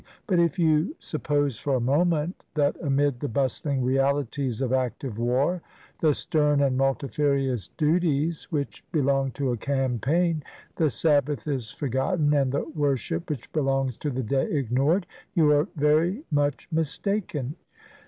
[0.25, 5.19] But if you sup pose for a moment that amid the bustling realities of active
[5.19, 5.61] war,
[5.99, 10.41] the stern and multifarious duties which be long to a campaign,
[10.75, 15.67] the Sabbath is forgotten, and the worship which belongs to the day ignored, you are
[15.75, 17.53] very much mistaken.